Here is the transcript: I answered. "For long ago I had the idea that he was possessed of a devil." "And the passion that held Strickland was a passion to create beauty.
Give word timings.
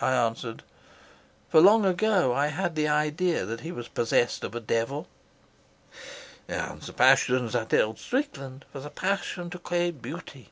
I 0.00 0.10
answered. 0.12 0.64
"For 1.50 1.60
long 1.60 1.84
ago 1.84 2.32
I 2.34 2.48
had 2.48 2.74
the 2.74 2.88
idea 2.88 3.44
that 3.44 3.60
he 3.60 3.70
was 3.70 3.86
possessed 3.86 4.42
of 4.42 4.56
a 4.56 4.60
devil." 4.60 5.06
"And 6.48 6.82
the 6.82 6.92
passion 6.92 7.46
that 7.50 7.70
held 7.70 8.00
Strickland 8.00 8.64
was 8.72 8.84
a 8.84 8.90
passion 8.90 9.50
to 9.50 9.58
create 9.60 10.02
beauty. 10.02 10.50